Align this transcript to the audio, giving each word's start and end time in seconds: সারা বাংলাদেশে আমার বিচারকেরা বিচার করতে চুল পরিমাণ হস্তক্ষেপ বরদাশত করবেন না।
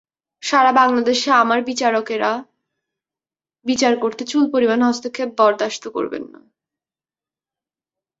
সারা 0.43 0.71
বাংলাদেশে 0.71 1.29
আমার 1.33 1.59
বিচারকেরা 1.63 2.31
বিচার 3.65 3.93
করতে 3.99 4.23
চুল 4.25 4.43
পরিমাণ 4.51 4.79
হস্তক্ষেপ 4.83 5.29
বরদাশত 5.37 5.83
করবেন 5.87 6.23
না। 6.33 6.39